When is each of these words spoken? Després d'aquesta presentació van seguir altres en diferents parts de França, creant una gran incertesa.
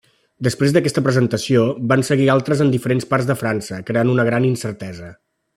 Després 0.45 0.71
d'aquesta 0.77 1.03
presentació 1.07 1.67
van 1.93 2.03
seguir 2.09 2.27
altres 2.37 2.65
en 2.67 2.73
diferents 2.77 3.07
parts 3.15 3.31
de 3.33 3.39
França, 3.45 3.81
creant 3.91 4.15
una 4.19 4.29
gran 4.31 4.53
incertesa. 4.53 5.17